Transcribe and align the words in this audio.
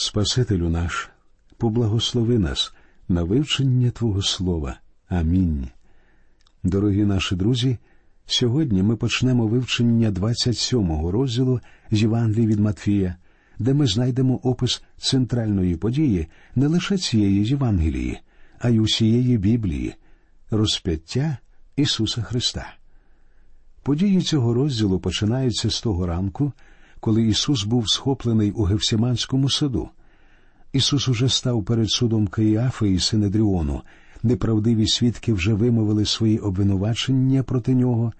Спасителю 0.00 0.68
наш, 0.68 1.10
поблагослови 1.56 2.38
нас 2.38 2.72
на 3.08 3.22
вивчення 3.22 3.90
Твого 3.90 4.22
Слова. 4.22 4.80
Амінь. 5.08 5.68
Дорогі 6.62 7.04
наші 7.04 7.36
друзі. 7.36 7.78
Сьогодні 8.26 8.82
ми 8.82 8.96
почнемо 8.96 9.46
вивчення 9.46 10.10
27-го 10.10 11.10
розділу 11.10 11.60
з 11.90 12.02
Євангелії 12.02 12.46
від 12.46 12.60
Матфія, 12.60 13.16
де 13.58 13.74
ми 13.74 13.86
знайдемо 13.86 14.40
опис 14.42 14.82
центральної 14.98 15.76
події 15.76 16.26
не 16.54 16.66
лише 16.66 16.98
цієї 16.98 17.44
Євангелії, 17.44 18.18
а 18.58 18.68
й 18.68 18.78
усієї 18.78 19.38
Біблії, 19.38 19.94
розп'яття 20.50 21.38
Ісуса 21.76 22.22
Христа. 22.22 22.74
Події 23.82 24.22
цього 24.22 24.54
розділу 24.54 24.98
починаються 24.98 25.70
з 25.70 25.80
того 25.80 26.06
ранку, 26.06 26.52
коли 27.00 27.22
Ісус 27.22 27.64
був 27.64 27.88
схоплений 27.88 28.50
у 28.50 28.62
Гевсіманському 28.62 29.50
саду. 29.50 29.88
Ісус 30.72 31.08
уже 31.08 31.28
став 31.28 31.64
перед 31.64 31.90
судом 31.90 32.26
Каїафи 32.26 32.90
і 32.90 32.98
Синедріону, 32.98 33.82
неправдиві 34.22 34.88
свідки 34.88 35.32
вже 35.32 35.54
вимовили 35.54 36.04
свої 36.04 36.38
обвинувачення 36.38 37.42
проти 37.42 37.74
нього, 37.74 38.12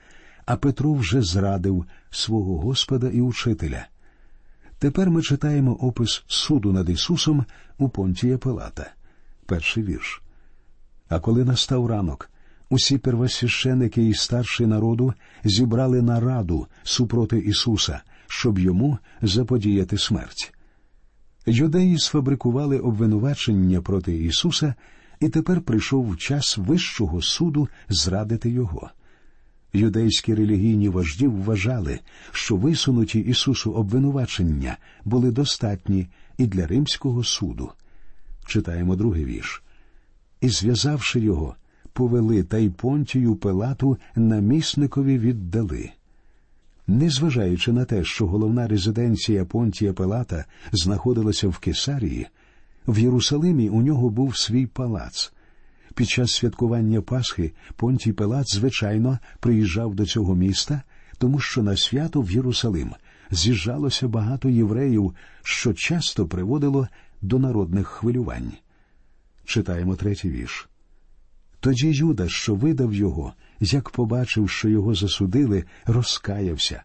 а 0.47 0.57
Петро 0.57 0.93
вже 0.93 1.23
зрадив 1.23 1.85
свого 2.11 2.59
Господа 2.59 3.09
і 3.09 3.21
учителя. 3.21 3.87
Тепер 4.79 5.11
ми 5.11 5.23
читаємо 5.23 5.73
опис 5.73 6.25
суду 6.27 6.73
над 6.73 6.89
Ісусом 6.89 7.45
у 7.79 7.89
Понтія 7.89 8.39
Пилата. 8.39 8.91
Перший 9.47 9.83
вірш. 9.83 10.23
А 11.09 11.21
коли 11.21 11.45
настав 11.45 11.87
ранок, 11.87 12.31
усі 12.71 12.99
первосвященики 12.99 14.09
і 14.09 14.15
старші 14.15 14.67
народу 14.67 15.15
зібрали 15.45 16.03
нараду 16.03 16.67
супроти 16.83 17.39
Ісуса, 17.39 18.01
щоб 18.29 18.59
йому 18.59 18.99
заподіяти 19.23 19.99
смерть. 19.99 20.55
Юдеї 21.47 21.99
сфабрикували 21.99 22.79
обвинувачення 22.79 23.81
проти 23.81 24.17
Ісуса, 24.17 24.75
і 25.21 25.29
тепер 25.29 25.61
прийшов 25.61 26.17
час 26.17 26.59
вищого 26.59 27.23
суду 27.23 27.69
зрадити 27.89 28.51
його. 28.51 28.91
Юдейські 29.73 30.35
релігійні 30.35 30.89
вожді 30.89 31.27
вважали, 31.27 32.01
що 32.33 32.57
висунуті 32.57 33.21
Ісусу 33.21 33.73
обвинувачення 33.73 34.77
були 35.05 35.31
достатні 35.31 36.09
і 36.39 36.47
для 36.47 36.67
римського 36.67 37.25
суду. 37.25 37.71
Читаємо 38.47 38.97
другий 38.97 39.25
вірш. 39.25 39.63
І, 40.41 40.49
зв'язавши 40.49 41.21
його, 41.21 41.57
повели 41.93 42.43
та 42.43 42.59
й 42.59 42.71
понтію 42.71 43.37
Пилату 43.37 43.99
намісникові 44.17 45.19
віддали. 45.19 45.91
Незважаючи 46.89 47.73
на 47.73 47.85
те, 47.85 48.05
що 48.05 48.27
головна 48.27 48.69
резиденція 48.69 49.45
Понтія 49.45 49.93
Пилата 49.93 50.45
знаходилася 50.73 51.49
в 51.49 51.59
Кесарії, 51.59 52.27
в 52.87 52.99
Єрусалимі 52.99 53.69
у 53.69 53.83
нього 53.83 54.11
був 54.11 54.37
свій 54.37 54.67
палац. 54.67 55.33
Під 55.95 56.09
час 56.09 56.31
святкування 56.31 57.01
Пасхи 57.01 57.53
Понтій 57.77 58.13
Пилат, 58.13 58.55
звичайно, 58.55 59.19
приїжджав 59.41 59.95
до 59.95 60.07
цього 60.07 60.35
міста, 60.35 60.83
тому 61.19 61.41
що 61.41 61.63
на 61.63 61.77
свято 61.77 62.21
в 62.21 62.31
Єрусалим 62.31 62.93
з'їжджалося 63.31 64.09
багато 64.09 64.49
євреїв, 64.49 65.15
що 65.43 65.75
часто 65.75 66.27
приводило 66.27 66.89
до 67.23 67.39
народних 67.39 67.87
хвилювань. 67.87 68.53
Читаємо 69.45 69.97
третій 69.97 70.31
вірш. 70.31 70.69
Тоді 71.61 71.91
Юда, 71.91 72.29
що 72.29 72.55
видав 72.55 72.95
його, 72.95 73.33
як 73.61 73.91
побачив, 73.91 74.51
що 74.51 74.69
його 74.69 74.95
засудили, 74.95 75.65
розкаявся 75.87 76.83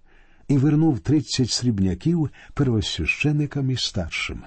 і 0.48 0.58
вернув 0.58 1.00
тридцять 1.00 1.50
срібняків 1.50 2.30
первосвященикам 2.54 3.72
і 3.72 3.78
старшим. 3.78 4.44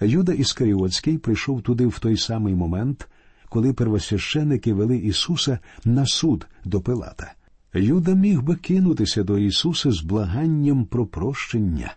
Юда 0.00 0.32
Іскаріотський 0.32 1.18
прийшов 1.18 1.62
туди 1.62 1.86
в 1.86 1.98
той 1.98 2.16
самий 2.16 2.54
момент, 2.54 3.08
коли 3.48 3.72
первосвященики 3.72 4.74
вели 4.74 4.96
Ісуса 4.96 5.58
на 5.84 6.06
суд 6.06 6.46
до 6.64 6.80
Пилата. 6.80 7.34
Юда 7.74 8.14
міг 8.14 8.42
би 8.42 8.56
кинутися 8.56 9.22
до 9.22 9.38
Ісуса 9.38 9.90
з 9.90 10.00
благанням 10.00 10.84
про 10.84 11.06
прощення, 11.06 11.94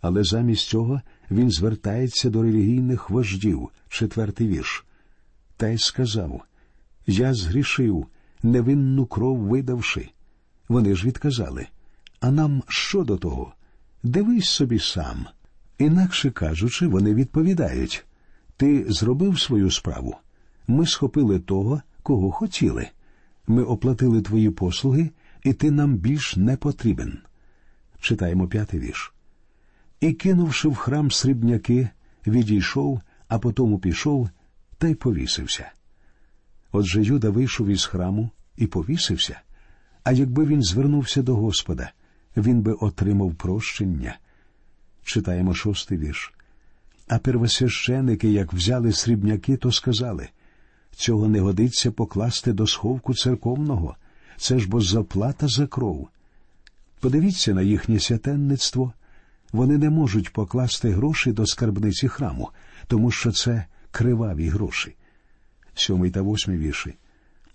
але 0.00 0.24
замість 0.24 0.68
цього 0.68 1.00
він 1.30 1.50
звертається 1.50 2.30
до 2.30 2.42
релігійних 2.42 3.10
вождів, 3.10 3.68
четвертий 3.88 4.48
вірш, 4.48 4.84
та 5.56 5.68
й 5.68 5.78
сказав 5.78 6.42
Я 7.06 7.34
згрішив, 7.34 8.06
невинну 8.44 9.06
кров 9.06 9.38
видавши. 9.38 10.10
Вони 10.68 10.94
ж 10.94 11.06
відказали 11.06 11.66
А 12.20 12.30
нам 12.30 12.62
що 12.68 13.04
до 13.04 13.16
того? 13.16 13.54
Дивись 14.02 14.48
собі 14.48 14.78
сам. 14.78 15.26
Інакше 15.78 16.30
кажучи, 16.30 16.86
вони 16.86 17.14
відповідають 17.14 18.04
Ти 18.56 18.84
зробив 18.88 19.40
свою 19.40 19.70
справу. 19.70 20.16
Ми 20.66 20.86
схопили 20.86 21.40
того, 21.40 21.82
кого 22.02 22.30
хотіли. 22.30 22.88
Ми 23.46 23.62
оплатили 23.62 24.22
твої 24.22 24.50
послуги, 24.50 25.10
і 25.42 25.52
ти 25.52 25.70
нам 25.70 25.94
більш 25.94 26.36
не 26.36 26.56
потрібен. 26.56 27.18
Читаємо 28.00 28.48
п'ятий 28.48 28.80
вірш. 28.80 29.12
І, 30.00 30.12
кинувши 30.12 30.68
в 30.68 30.74
храм 30.74 31.10
срібняки, 31.10 31.88
відійшов, 32.26 33.00
а 33.28 33.38
потому 33.38 33.78
пішов 33.78 34.28
та 34.78 34.88
й 34.88 34.94
повісився. 34.94 35.72
Отже 36.76 37.02
Юда 37.02 37.30
вийшов 37.30 37.66
із 37.68 37.84
храму 37.84 38.30
і 38.56 38.66
повісився. 38.66 39.40
А 40.04 40.12
якби 40.12 40.44
він 40.44 40.62
звернувся 40.62 41.22
до 41.22 41.36
Господа, 41.36 41.92
він 42.36 42.60
би 42.60 42.72
отримав 42.72 43.34
прощення. 43.34 44.18
Читаємо 45.04 45.54
шостий 45.54 45.98
вірш. 45.98 46.32
А 47.08 47.18
первосвященики, 47.18 48.28
як 48.28 48.52
взяли 48.52 48.92
срібняки, 48.92 49.56
то 49.56 49.72
сказали 49.72 50.28
цього 50.96 51.28
не 51.28 51.40
годиться 51.40 51.90
покласти 51.90 52.52
до 52.52 52.66
сховку 52.66 53.14
церковного, 53.14 53.96
це 54.36 54.58
ж 54.58 54.68
бо 54.68 54.80
заплата 54.80 55.48
за 55.48 55.66
кров. 55.66 56.08
Подивіться 57.00 57.54
на 57.54 57.62
їхнє 57.62 58.00
святенництво. 58.00 58.92
Вони 59.52 59.78
не 59.78 59.90
можуть 59.90 60.32
покласти 60.32 60.90
гроші 60.90 61.32
до 61.32 61.46
скарбниці 61.46 62.08
храму, 62.08 62.50
тому 62.86 63.10
що 63.10 63.32
це 63.32 63.64
криваві 63.90 64.48
гроші. 64.48 64.96
Сьомий 65.74 66.10
та 66.10 66.22
восьмий 66.22 66.58
вірші. 66.58 66.94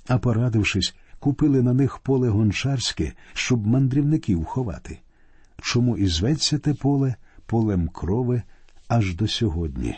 А 0.08 0.18
порадившись, 0.18 0.96
купили 1.20 1.62
на 1.62 1.74
них 1.74 1.98
поле 1.98 2.30
гончарське, 2.30 3.14
щоб 3.34 3.68
мандрівників 3.68 4.46
ховати. 4.46 5.00
Чому 5.62 5.98
і 5.98 6.08
зветься 6.08 6.58
те 6.58 6.74
поле 6.74 7.16
полем 7.46 7.88
крови 7.88 8.42
аж 8.88 9.16
до 9.16 9.28
сьогодні? 9.28 9.96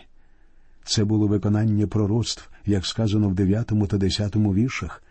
Це 0.84 1.04
було 1.04 1.28
виконання 1.28 1.88
пророцтв, 1.88 2.50
як 2.66 2.86
сказано 2.86 3.30
в 3.30 3.36
дев'ятому 3.36 3.88
та 3.88 3.98
десятому 3.98 4.54
віршах. 4.54 5.04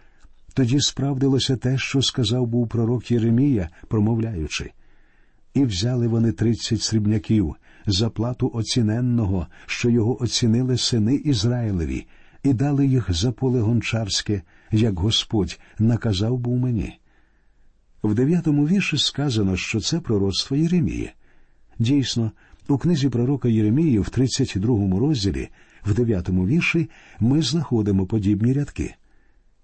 Тоді 0.55 0.81
справдилося 0.81 1.57
те, 1.57 1.79
що 1.79 2.03
сказав 2.03 2.47
був 2.47 2.69
пророк 2.69 3.11
Єремія, 3.11 3.69
промовляючи. 3.89 4.71
І 5.55 5.65
взяли 5.65 6.09
вони 6.09 6.33
тридцять 6.33 6.83
срібняків 6.83 7.55
за 7.87 8.11
плату 8.11 8.51
оціненного, 8.55 9.47
що 9.67 9.91
його 9.91 10.23
оцінили 10.23 10.79
сини 10.79 11.15
Ізраїлеві, 11.15 12.07
і 12.43 12.53
дали 12.53 12.87
їх 12.87 13.13
за 13.13 13.33
поле 13.33 13.61
гончарське, 13.61 14.43
як 14.73 14.99
Господь 14.99 15.61
наказав 15.79 16.39
був 16.39 16.59
мені. 16.59 16.99
В 18.03 18.15
дев'ятому 18.15 18.67
вірші 18.67 18.99
сказано, 18.99 19.57
що 19.57 19.81
це 19.81 20.01
пророцтво 20.01 20.57
Єремії. 20.57 21.11
Дійсно, 21.79 22.33
у 22.69 22.79
книзі 22.79 23.09
пророка 23.09 23.49
Єремії 23.49 23.99
в 23.99 24.09
32 24.09 24.99
розділі, 24.99 25.49
в 25.85 25.95
9 25.95 26.29
вірші, 26.29 26.91
ми 27.21 27.43
знаходимо 27.43 28.07
подібні 28.07 28.53
рядки. 28.53 28.95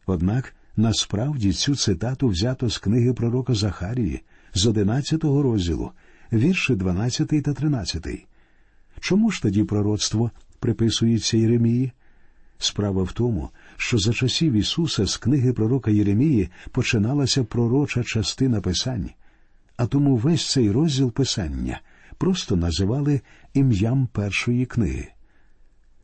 Однак 0.07 0.55
насправді 0.77 1.53
цю 1.53 1.77
цитату 1.77 2.29
взято 2.29 2.71
з 2.71 2.79
книги 2.79 3.13
пророка 3.13 3.55
Захарії 3.55 4.23
з 4.55 4.67
11 4.67 5.25
розділу, 5.25 5.91
вірші 6.33 6.75
12 6.75 7.29
та 7.29 7.53
13. 7.53 8.27
Чому 9.01 9.31
ж 9.31 9.43
тоді 9.43 9.65
пророцтво 9.65 10.31
приписується 10.61 11.37
Єремії? 11.37 11.93
Справа 12.59 13.03
в 13.03 13.13
тому, 13.13 13.51
що 13.77 13.99
за 13.99 14.13
часів 14.13 14.53
Ісуса 14.53 15.07
з 15.07 15.17
книги 15.17 15.53
пророка 15.53 15.91
Єремії 15.91 16.49
починалася 16.71 17.45
пророча 17.45 18.03
частина 18.03 18.61
Писань, 18.61 19.11
а 19.77 19.87
тому 19.87 20.17
весь 20.17 20.51
цей 20.51 20.71
розділ 20.71 21.13
Писання 21.13 21.81
просто 22.19 22.57
називали 22.57 23.21
ім'ям 23.55 24.07
першої 24.13 24.67
книги. 24.67 25.09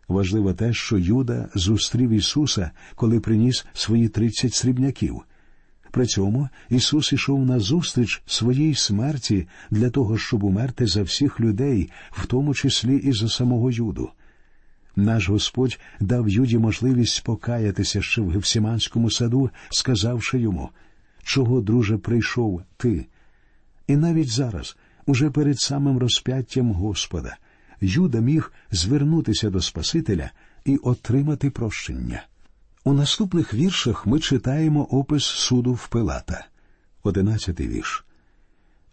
Важливо 0.08 0.52
те, 0.52 0.72
що 0.72 0.98
Юда 0.98 1.48
зустрів 1.54 2.10
Ісуса, 2.10 2.70
коли 2.94 3.20
приніс 3.20 3.66
свої 3.72 4.08
тридцять 4.08 4.54
срібняків. 4.54 5.22
При 5.90 6.06
цьому 6.06 6.48
Ісус 6.68 7.12
ішов 7.12 7.44
на 7.44 7.58
зустріч 7.58 8.22
своїй 8.26 8.74
смерті 8.74 9.46
для 9.70 9.90
того, 9.90 10.18
щоб 10.18 10.44
умерти 10.44 10.86
за 10.86 11.02
всіх 11.02 11.40
людей, 11.40 11.90
в 12.10 12.26
тому 12.26 12.54
числі 12.54 12.96
і 12.96 13.12
за 13.12 13.28
самого 13.28 13.70
Юду. 13.70 14.10
Наш 14.96 15.28
Господь 15.28 15.80
дав 16.00 16.28
Юді 16.28 16.58
можливість 16.58 17.24
покаятися 17.24 18.02
ще 18.02 18.20
в 18.20 18.30
Гевсіманському 18.30 19.10
саду, 19.10 19.50
сказавши 19.70 20.38
йому, 20.38 20.70
чого, 21.22 21.60
друже, 21.60 21.98
прийшов 21.98 22.62
ти. 22.76 23.06
І 23.86 23.96
навіть 23.96 24.30
зараз, 24.30 24.76
уже 25.06 25.30
перед 25.30 25.60
самим 25.60 25.98
розп'яттям 25.98 26.72
Господа, 26.72 27.36
Юда 27.80 28.20
міг 28.20 28.52
звернутися 28.70 29.50
до 29.50 29.60
Спасителя 29.60 30.30
і 30.64 30.76
отримати 30.76 31.50
прощення. 31.50 32.22
У 32.84 32.92
наступних 32.92 33.54
віршах 33.54 34.06
ми 34.06 34.20
читаємо 34.20 34.84
опис 34.84 35.24
суду 35.24 35.72
в 35.72 35.88
Пилата. 35.88 36.46
Одинадцятий 37.02 37.68
вірш. 37.68 38.04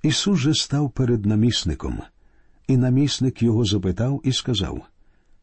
Ісус 0.03 0.39
же 0.39 0.53
став 0.53 0.91
перед 0.91 1.25
намісником, 1.25 2.01
і 2.67 2.77
намісник 2.77 3.41
його 3.43 3.65
запитав 3.65 4.21
і 4.23 4.33
сказав: 4.33 4.85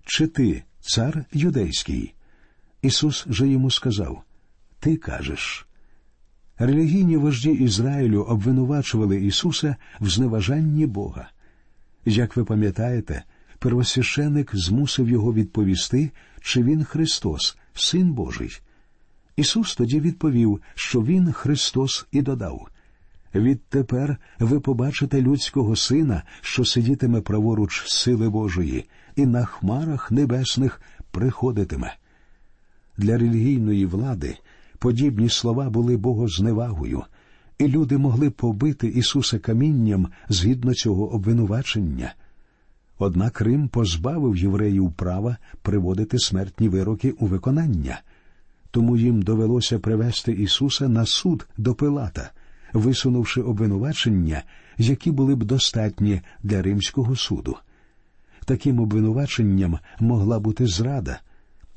Чи 0.07 0.27
ти 0.27 0.63
цар 0.81 1.25
юдейський? 1.33 2.15
Ісус 2.83 3.27
же 3.29 3.49
йому 3.49 3.71
сказав: 3.71 4.23
Ти 4.81 4.97
кажеш. 4.97 5.67
Релігійні 6.59 7.17
вожді 7.17 7.51
Ізраїлю 7.51 8.23
обвинувачували 8.23 9.25
Ісуса 9.25 9.77
в 10.01 10.09
зневажанні 10.09 10.87
Бога. 10.87 11.31
Як 12.05 12.37
ви 12.37 12.45
пам'ятаєте, 12.45 13.25
первосвященик 13.59 14.57
змусив 14.57 15.09
його 15.09 15.35
відповісти, 15.35 16.11
чи 16.41 16.63
він 16.63 16.85
Христос, 16.85 17.57
Син 17.75 18.13
Божий. 18.13 18.61
Ісус 19.37 19.75
тоді 19.75 20.01
відповів, 20.01 20.61
що 20.75 21.03
Він 21.03 21.33
Христос, 21.33 22.07
і 22.13 22.23
додав 22.23 22.69
Відтепер 23.35 24.17
ви 24.39 24.61
побачите 24.61 25.23
людського 25.23 25.77
сина, 25.77 26.23
що 26.41 26.65
сидітиме 26.65 27.21
праворуч 27.21 27.83
сили 27.87 28.31
Божої, 28.31 28.89
і 29.17 29.27
на 29.27 29.45
хмарах 29.45 30.11
небесних 30.11 30.81
приходитиме. 31.11 31.95
Для 32.97 33.19
релігійної 33.19 33.87
влади 33.87 34.37
подібні 34.79 35.29
слова 35.29 35.71
були 35.71 35.97
богозневагою, 35.97 37.03
і 37.59 37.69
люди 37.69 37.99
могли 37.99 38.31
побити 38.31 38.89
Ісуса 38.89 39.39
камінням 39.39 40.09
згідно 40.29 40.75
цього 40.75 41.13
обвинувачення. 41.13 42.15
Однак 42.99 43.41
Рим 43.41 43.69
позбавив 43.69 44.37
євреїв 44.37 44.93
права 44.93 45.37
приводити 45.63 46.19
смертні 46.19 46.69
вироки 46.69 47.11
у 47.11 47.27
виконання, 47.27 48.01
тому 48.71 48.97
їм 48.97 49.23
довелося 49.23 49.79
привести 49.79 50.33
Ісуса 50.33 50.89
на 50.89 51.07
суд 51.07 51.49
до 51.57 51.75
Пилата, 51.75 52.31
висунувши 52.73 53.41
обвинувачення, 53.41 54.43
які 54.79 55.11
були 55.11 55.35
б 55.35 55.45
достатні 55.45 56.21
для 56.43 56.63
римського 56.63 57.17
суду. 57.17 57.57
Таким 58.47 58.81
обвинуваченням 58.81 59.79
могла 60.01 60.39
бути 60.41 60.67
зрада, 60.67 61.21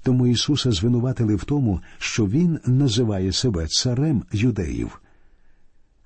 тому 0.04 0.28
Ісуса 0.28 0.72
звинуватили 0.72 1.36
в 1.36 1.44
тому, 1.44 1.82
що 1.98 2.26
Він 2.26 2.60
називає 2.66 3.32
себе 3.32 3.68
царем 3.68 4.24
юдеїв. 4.32 5.02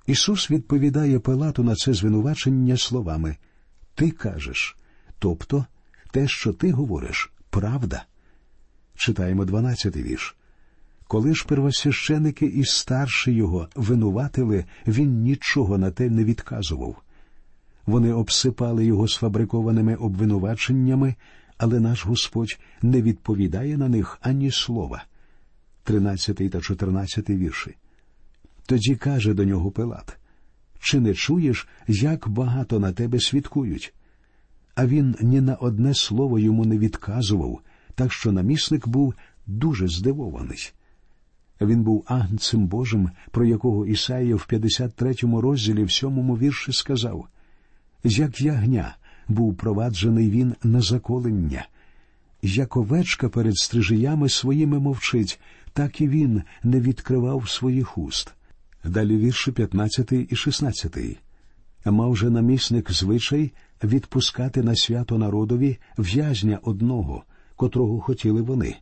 Ісус 0.06 0.50
відповідає 0.50 1.18
Пилату 1.18 1.62
на 1.64 1.74
це 1.74 1.92
звинувачення 1.92 2.76
словами 2.76 3.36
Ти 3.94 4.10
кажеш, 4.10 4.76
тобто 5.18 5.66
те, 6.10 6.28
що 6.28 6.52
ти 6.52 6.72
говориш, 6.72 7.32
правда. 7.50 8.04
Читаємо 8.94 9.44
дванадцятий 9.44 10.02
вірш. 10.02 10.36
Коли 11.06 11.34
ж 11.34 11.46
первосвященики 11.48 12.46
і 12.46 12.64
старші 12.64 13.32
його 13.32 13.68
винуватили, 13.74 14.64
він 14.86 15.22
нічого 15.22 15.78
на 15.78 15.90
те 15.90 16.10
не 16.10 16.24
відказував. 16.24 17.03
Вони 17.86 18.12
обсипали 18.12 18.84
його 18.84 19.08
сфабрикованими 19.08 19.94
обвинуваченнями, 19.94 21.14
але 21.58 21.80
наш 21.80 22.06
Господь 22.06 22.58
не 22.82 23.02
відповідає 23.02 23.78
на 23.78 23.88
них 23.88 24.18
ані 24.22 24.50
слова. 24.50 25.04
Тринадцятий 25.82 26.48
та 26.48 26.60
чотирнадцятий 26.60 27.36
вірші. 27.36 27.74
Тоді 28.66 28.96
каже 28.96 29.34
до 29.34 29.44
нього 29.44 29.70
Пилат 29.70 30.18
Чи 30.80 31.00
не 31.00 31.14
чуєш, 31.14 31.68
як 31.88 32.28
багато 32.28 32.80
на 32.80 32.92
тебе 32.92 33.20
свідкують? 33.20 33.94
А 34.74 34.86
він 34.86 35.16
ні 35.20 35.40
на 35.40 35.54
одне 35.54 35.94
слово 35.94 36.38
йому 36.38 36.64
не 36.64 36.78
відказував, 36.78 37.60
так 37.94 38.12
що 38.12 38.32
намісник 38.32 38.88
був 38.88 39.14
дуже 39.46 39.88
здивований. 39.88 40.72
Він 41.60 41.82
був 41.82 42.04
агнцем 42.06 42.66
Божим, 42.66 43.10
про 43.30 43.44
якого 43.44 43.86
Ісаїя 43.86 44.36
в 44.36 44.46
53-му 44.50 45.40
розділі 45.40 45.84
в 45.84 45.92
сьомому 45.92 46.38
вірші 46.38 46.72
сказав 46.72 47.28
Як 48.04 48.40
ягня 48.40 48.96
був 49.28 49.56
проваджений 49.56 50.30
він 50.30 50.54
на 50.62 50.80
заколення, 50.80 51.66
як 52.42 52.76
овечка 52.76 53.28
перед 53.28 53.56
стрижиями 53.56 54.28
своїми 54.28 54.78
мовчить, 54.78 55.40
так 55.72 56.00
і 56.00 56.08
він 56.08 56.42
не 56.62 56.80
відкривав 56.80 57.48
своїх 57.48 57.98
уст. 57.98 58.34
Далі 58.84 59.16
вірші 59.16 59.52
15 59.52 60.12
і 60.12 60.36
16. 60.36 60.96
Мав 61.84 62.16
же 62.16 62.30
намісник 62.30 62.92
звичай 62.92 63.52
відпускати 63.84 64.62
на 64.62 64.76
свято 64.76 65.18
народові 65.18 65.78
в'язня 65.98 66.58
одного, 66.62 67.24
котрого 67.56 68.00
хотіли 68.00 68.42
вони. 68.42 68.76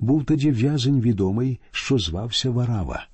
Був 0.00 0.24
тоді 0.24 0.50
в'язень 0.50 1.00
відомий, 1.00 1.60
що 1.70 1.98
звався 1.98 2.50
Варава. 2.50 3.06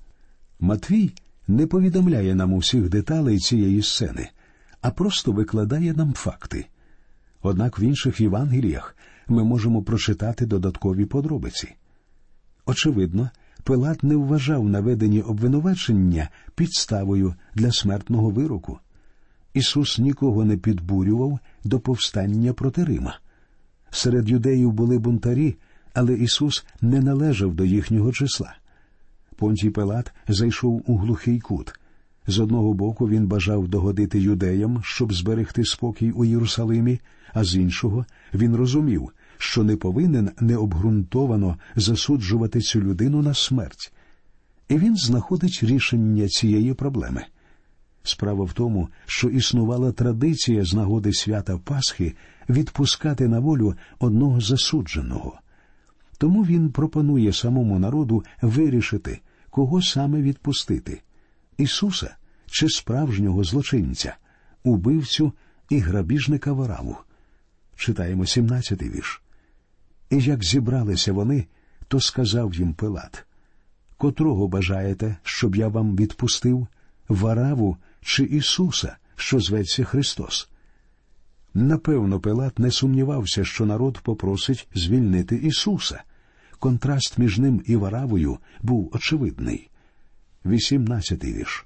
Матвій 0.59 1.11
не 1.47 1.67
повідомляє 1.67 2.35
нам 2.35 2.53
усіх 2.53 2.89
деталей 2.89 3.39
цієї 3.39 3.81
сцени, 3.81 4.29
а 4.85 4.91
просто 4.91 5.31
викладає 5.31 5.93
нам 5.93 6.13
факти. 6.13 6.65
Однак 7.41 7.79
в 7.79 7.81
інших 7.81 8.21
Євангеліях 8.21 8.95
ми 9.27 9.43
можемо 9.43 9.83
прочитати 9.83 10.45
додаткові 10.45 11.05
подробиці. 11.05 11.75
Очевидно, 12.65 13.29
Пилат 13.63 14.03
не 14.03 14.15
вважав 14.15 14.69
наведені 14.69 15.21
обвинувачення 15.21 16.29
підставою 16.55 17.35
для 17.55 17.71
смертного 17.71 18.29
вироку. 18.29 18.79
Ісус 19.53 19.99
нікого 19.99 20.45
не 20.45 20.57
підбурював 20.57 21.39
до 21.63 21.79
повстання 21.79 22.53
проти 22.53 22.83
Рима. 22.83 23.19
Серед 23.89 24.29
юдеїв 24.29 24.71
були 24.71 24.99
бунтарі, 24.99 25.55
але 25.93 26.13
Ісус 26.13 26.65
не 26.81 26.99
належав 26.99 27.55
до 27.55 27.65
їхнього 27.65 28.11
числа. 28.11 28.55
Понтій 29.35 29.69
Пилат 29.69 30.13
зайшов 30.27 30.83
у 30.85 30.97
глухий 30.97 31.39
кут. 31.39 31.79
З 32.27 32.39
одного 32.39 32.73
боку 32.73 33.09
він 33.09 33.27
бажав 33.27 33.67
догодити 33.67 34.19
юдеям, 34.19 34.81
щоб 34.83 35.13
зберегти 35.13 35.65
спокій 35.65 36.11
у 36.11 36.25
Єрусалимі, 36.25 36.99
а 37.33 37.43
з 37.43 37.55
іншого 37.55 38.05
він 38.33 38.55
розумів, 38.55 39.09
що 39.37 39.63
не 39.63 39.75
повинен 39.75 40.31
необґрунтовано 40.39 41.57
засуджувати 41.75 42.61
цю 42.61 42.81
людину 42.81 43.21
на 43.21 43.33
смерть. 43.33 43.93
І 44.69 44.77
він 44.77 44.95
знаходить 44.95 45.59
рішення 45.63 46.27
цієї 46.27 46.73
проблеми. 46.73 47.23
Справа 48.03 48.45
в 48.45 48.53
тому, 48.53 48.89
що 49.05 49.29
існувала 49.29 49.91
традиція 49.91 50.65
з 50.65 50.73
нагоди 50.73 51.13
свята 51.13 51.57
Пасхи 51.57 52.15
відпускати 52.49 53.27
на 53.27 53.39
волю 53.39 53.75
одного 53.99 54.41
засудженого. 54.41 55.39
Тому 56.17 56.43
він 56.43 56.71
пропонує 56.71 57.33
самому 57.33 57.79
народу 57.79 58.23
вирішити, 58.41 59.19
кого 59.49 59.81
саме 59.81 60.21
відпустити 60.21 61.01
Ісуса 61.57 62.15
чи 62.45 62.69
справжнього 62.69 63.43
злочинця, 63.43 64.17
убивцю 64.63 65.33
і 65.69 65.79
грабіжника 65.79 66.51
вораву. 66.51 66.97
Читаємо 67.75 68.23
17-й 68.23 68.89
вірш. 68.89 69.21
І 70.09 70.17
як 70.17 70.43
зібралися 70.43 71.13
вони, 71.13 71.45
то 71.87 71.99
сказав 71.99 72.53
їм 72.53 72.73
Пилат 72.73 73.25
Котрого 73.97 74.47
бажаєте, 74.47 75.17
щоб 75.23 75.55
я 75.55 75.67
вам 75.67 75.95
відпустив 75.95 76.67
Вараву 77.07 77.77
чи 78.01 78.23
Ісуса, 78.23 78.97
що 79.15 79.39
зветься 79.39 79.83
Христос? 79.83 80.49
Напевно, 81.53 82.19
Пилат 82.19 82.59
не 82.59 82.71
сумнівався, 82.71 83.45
що 83.45 83.65
народ 83.65 83.99
попросить 83.99 84.67
звільнити 84.75 85.35
Ісуса. 85.35 86.03
Контраст 86.59 87.17
між 87.17 87.39
ним 87.39 87.61
і 87.65 87.75
Варавою 87.75 88.37
був 88.61 88.91
очевидний. 88.93 89.69
Вісімнадцятий 90.45 91.33
вірш. 91.33 91.65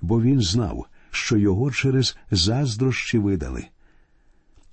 Бо 0.00 0.22
він 0.22 0.40
знав, 0.40 0.86
що 1.10 1.36
його 1.36 1.70
через 1.70 2.16
заздрощі 2.30 3.18
видали. 3.18 3.64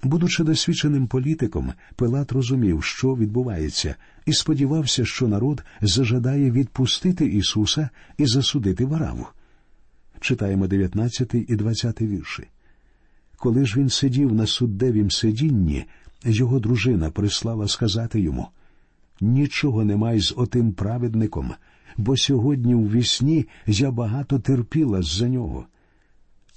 Будучи 0.03 0.43
досвідченим 0.43 1.07
політиком, 1.07 1.73
Пилат 1.95 2.31
розумів, 2.31 2.83
що 2.83 3.15
відбувається, 3.15 3.95
і 4.25 4.33
сподівався, 4.33 5.05
що 5.05 5.27
народ 5.27 5.63
зажадає 5.81 6.51
відпустити 6.51 7.25
Ісуса 7.25 7.89
і 8.17 8.25
засудити 8.25 8.85
вараву. 8.85 9.27
Читаємо 10.19 10.67
19 10.67 11.33
і 11.33 11.55
20 11.55 12.01
вірші. 12.01 12.43
Коли 13.37 13.65
ж 13.65 13.79
він 13.79 13.89
сидів 13.89 14.33
на 14.33 14.47
суддевім 14.47 15.11
сидінні, 15.11 15.85
його 16.23 16.59
дружина 16.59 17.11
прислала 17.11 17.67
сказати 17.67 18.21
йому 18.21 18.47
Нічого 19.21 19.85
немає 19.85 20.19
з 20.19 20.33
отим 20.37 20.73
праведником, 20.73 21.53
бо 21.97 22.17
сьогодні 22.17 22.75
у 22.75 22.87
вісні 22.87 23.47
я 23.67 23.91
багато 23.91 24.39
терпіла 24.39 25.01
з-за 25.01 25.27
нього. 25.27 25.65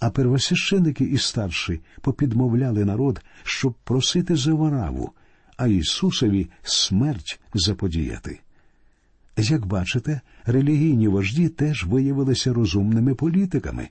А 0.00 0.10
первосвященики 0.10 1.04
і 1.04 1.18
старші 1.18 1.80
попідмовляли 2.00 2.84
народ, 2.84 3.22
щоб 3.42 3.74
просити 3.84 4.36
за 4.36 4.54
вараву, 4.54 5.12
а 5.56 5.66
Ісусові 5.66 6.50
смерть 6.62 7.40
заподіяти. 7.54 8.40
Як 9.36 9.66
бачите, 9.66 10.20
релігійні 10.46 11.08
вожді 11.08 11.48
теж 11.48 11.84
виявилися 11.84 12.52
розумними 12.52 13.14
політиками. 13.14 13.88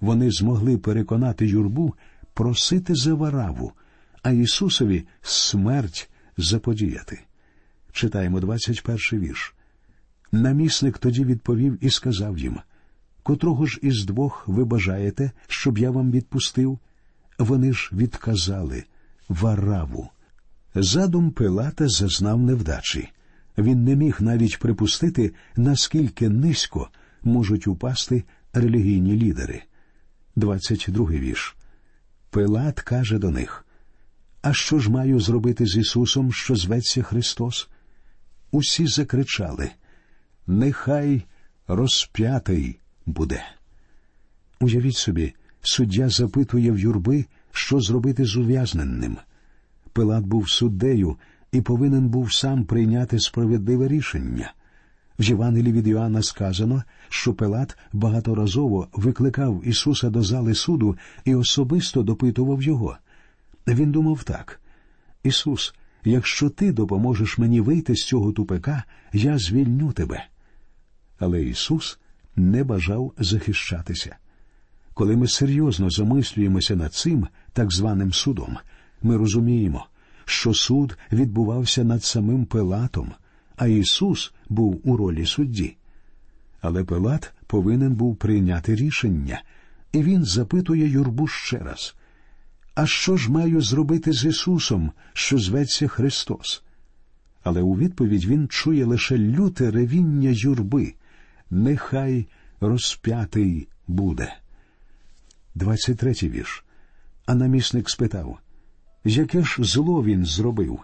Вони 0.00 0.30
змогли 0.30 0.78
переконати 0.78 1.46
юрбу 1.46 1.94
просити 2.34 2.94
за 2.94 3.14
вараву, 3.14 3.72
а 4.22 4.30
Ісусові 4.30 5.06
смерть 5.22 6.10
заподіяти. 6.36 7.20
Читаємо 7.92 8.40
21 8.40 9.20
вірш. 9.20 9.54
Намісник 10.32 10.98
тоді 10.98 11.24
відповів 11.24 11.78
і 11.84 11.90
сказав 11.90 12.38
їм 12.38 12.58
Котрого 13.22 13.66
ж 13.66 13.78
із 13.82 14.04
двох 14.04 14.48
ви 14.48 14.64
бажаєте, 14.64 15.30
щоб 15.46 15.78
я 15.78 15.90
вам 15.90 16.10
відпустив? 16.10 16.78
Вони 17.38 17.72
ж 17.72 17.90
відказали 17.92 18.84
Вараву. 19.28 20.08
Задум 20.74 21.30
Пилата 21.30 21.88
зазнав 21.88 22.38
невдачі. 22.38 23.08
Він 23.58 23.84
не 23.84 23.96
міг 23.96 24.16
навіть 24.20 24.58
припустити, 24.58 25.32
наскільки 25.56 26.28
низько 26.28 26.88
можуть 27.22 27.66
упасти 27.66 28.24
релігійні 28.52 29.16
лідери. 29.16 29.62
22 30.36 31.10
вірш. 31.10 31.56
Пилат 32.30 32.80
каже 32.80 33.18
до 33.18 33.30
них 33.30 33.66
А 34.42 34.52
що 34.52 34.78
ж 34.78 34.90
маю 34.90 35.20
зробити 35.20 35.66
з 35.66 35.76
Ісусом, 35.76 36.32
що 36.32 36.56
зветься 36.56 37.02
Христос? 37.02 37.68
Усі 38.50 38.86
закричали 38.86 39.70
Нехай 40.46 41.22
розп'ятий 41.68 42.78
буде. 43.06 43.42
Уявіть 44.60 44.96
собі, 44.96 45.34
суддя 45.62 46.08
запитує 46.08 46.72
в 46.72 46.78
юрби, 46.78 47.24
що 47.52 47.80
зробити 47.80 48.24
з 48.24 48.36
ув'язненим. 48.36 49.16
Пилат 49.92 50.24
був 50.24 50.50
суддею 50.50 51.16
і 51.52 51.60
повинен 51.60 52.08
був 52.08 52.32
сам 52.32 52.64
прийняти 52.64 53.18
справедливе 53.18 53.88
рішення. 53.88 54.52
В 55.18 55.24
Євангелії 55.24 55.72
від 55.72 55.86
Іоанна 55.86 56.22
сказано, 56.22 56.82
що 57.08 57.34
Пилат 57.34 57.78
багаторазово 57.92 58.88
викликав 58.92 59.62
Ісуса 59.64 60.10
до 60.10 60.22
зали 60.22 60.54
суду 60.54 60.96
і 61.24 61.34
особисто 61.34 62.02
допитував 62.02 62.62
його. 62.62 62.96
Він 63.66 63.92
думав 63.92 64.24
так: 64.24 64.60
Ісус, 65.22 65.74
якщо 66.04 66.50
ти 66.50 66.72
допоможеш 66.72 67.38
мені 67.38 67.60
вийти 67.60 67.96
з 67.96 68.04
цього 68.04 68.32
тупика, 68.32 68.84
я 69.12 69.38
звільню 69.38 69.92
тебе. 69.92 70.26
Але 71.18 71.42
Ісус 71.42 71.98
не 72.36 72.64
бажав 72.64 73.12
захищатися. 73.18 74.16
Коли 74.94 75.16
ми 75.16 75.28
серйозно 75.28 75.90
замислюємося 75.90 76.76
над 76.76 76.94
цим 76.94 77.26
так 77.52 77.72
званим 77.72 78.12
судом, 78.12 78.56
ми 79.02 79.16
розуміємо, 79.16 79.86
що 80.24 80.54
суд 80.54 80.98
відбувався 81.12 81.84
над 81.84 82.04
самим 82.04 82.44
Пилатом, 82.44 83.12
а 83.56 83.66
Ісус 83.66 84.32
був 84.48 84.80
у 84.84 84.96
ролі 84.96 85.26
судді. 85.26 85.76
Але 86.60 86.84
Пилат 86.84 87.32
повинен 87.46 87.94
був 87.94 88.16
прийняти 88.16 88.74
рішення, 88.74 89.42
і 89.92 90.02
він 90.02 90.24
запитує 90.24 90.88
юрбу 90.88 91.26
ще 91.26 91.58
раз 91.58 91.94
А 92.74 92.86
що 92.86 93.16
ж 93.16 93.32
маю 93.32 93.60
зробити 93.60 94.12
з 94.12 94.24
Ісусом, 94.24 94.92
що 95.12 95.38
зветься 95.38 95.88
Христос? 95.88 96.62
Але 97.42 97.62
у 97.62 97.76
відповідь 97.76 98.24
він 98.24 98.48
чує 98.48 98.84
лише 98.84 99.18
люте 99.18 99.70
ревіння 99.70 100.30
юрби. 100.32 100.94
Нехай 101.54 102.26
розп'ятий 102.60 103.68
буде. 103.88 104.34
23 105.54 106.12
вірш. 106.12 106.64
А 107.26 107.34
намісник 107.34 107.90
спитав 107.90 108.38
Яке 109.04 109.42
ж 109.42 109.56
зло 109.64 110.04
він 110.04 110.24
зробив? 110.24 110.80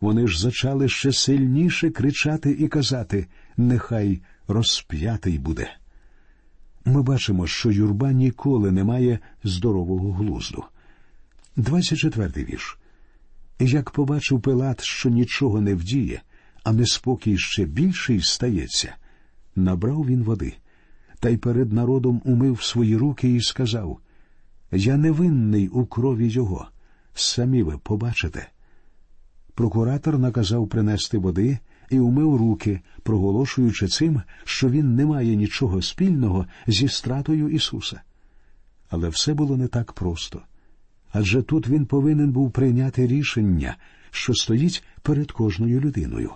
Вони 0.00 0.26
ж 0.26 0.40
зачали 0.40 0.88
ще 0.88 1.12
сильніше 1.12 1.90
кричати 1.90 2.50
і 2.50 2.68
казати 2.68 3.26
Нехай 3.56 4.22
розп'ятий 4.48 5.38
буде. 5.38 5.76
Ми 6.84 7.02
бачимо, 7.02 7.46
що 7.46 7.70
юрба 7.70 8.12
ніколи 8.12 8.72
не 8.72 8.84
має 8.84 9.18
здорового 9.44 10.12
глузду. 10.12 10.64
24 11.56 12.44
вірш. 12.44 12.78
Як 13.58 13.90
побачив 13.90 14.40
Пилат, 14.40 14.84
що 14.84 15.08
нічого 15.08 15.60
не 15.60 15.74
вдіє, 15.74 16.22
а 16.62 16.72
неспокій 16.72 17.38
ще 17.38 17.64
більший 17.64 18.20
стається, 18.20 18.94
набрав 19.56 20.06
він 20.06 20.22
води, 20.22 20.54
та 21.20 21.28
й 21.28 21.36
перед 21.36 21.72
народом 21.72 22.22
умив 22.24 22.62
свої 22.62 22.96
руки 22.96 23.34
і 23.34 23.40
сказав 23.40 23.98
Я 24.72 24.96
невинний 24.96 25.68
у 25.68 25.86
крові 25.86 26.28
його. 26.28 26.68
Самі 27.14 27.62
ви 27.62 27.78
побачите. 27.78 28.48
Прокуратор 29.54 30.18
наказав 30.18 30.68
принести 30.68 31.18
води 31.18 31.58
і 31.90 31.98
умив 31.98 32.36
руки, 32.36 32.80
проголошуючи 33.02 33.88
цим, 33.88 34.22
що 34.44 34.68
він 34.68 34.94
не 34.94 35.06
має 35.06 35.36
нічого 35.36 35.82
спільного 35.82 36.46
зі 36.66 36.88
стратою 36.88 37.48
Ісуса. 37.48 38.00
Але 38.90 39.08
все 39.08 39.34
було 39.34 39.56
не 39.56 39.68
так 39.68 39.92
просто. 39.92 40.42
Адже 41.12 41.42
тут 41.42 41.68
він 41.68 41.86
повинен 41.86 42.32
був 42.32 42.50
прийняти 42.50 43.06
рішення, 43.06 43.76
що 44.10 44.34
стоїть 44.34 44.84
перед 45.02 45.32
кожною 45.32 45.80
людиною. 45.80 46.30